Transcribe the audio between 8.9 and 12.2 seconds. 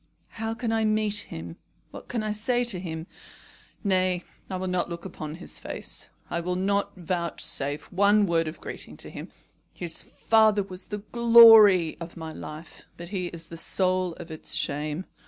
to him. His father was the glory of